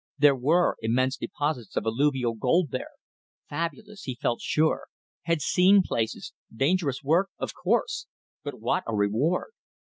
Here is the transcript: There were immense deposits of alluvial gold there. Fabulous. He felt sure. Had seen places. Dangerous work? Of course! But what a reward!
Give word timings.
There 0.17 0.35
were 0.35 0.77
immense 0.81 1.15
deposits 1.15 1.75
of 1.77 1.85
alluvial 1.85 2.33
gold 2.33 2.71
there. 2.71 2.89
Fabulous. 3.47 4.01
He 4.01 4.17
felt 4.19 4.41
sure. 4.41 4.87
Had 5.25 5.41
seen 5.43 5.83
places. 5.85 6.33
Dangerous 6.51 7.03
work? 7.03 7.29
Of 7.37 7.53
course! 7.53 8.07
But 8.43 8.59
what 8.59 8.83
a 8.87 8.95
reward! 8.95 9.51